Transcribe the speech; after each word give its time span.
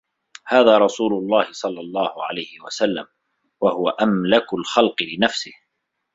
هَذَا 0.47 0.77
رَسُولُ 0.77 1.13
اللَّهِ 1.13 1.51
صَلَّى 1.51 1.79
اللَّهُ 1.81 2.13
عَلَيْهِ 2.29 2.59
وَسَلَّمَ 2.65 3.07
وَهُوَ 3.61 3.89
أَمْلَكُ 3.89 4.53
الْخَلْقِ 4.53 4.95
لِنَفْسِهِ 5.17 5.51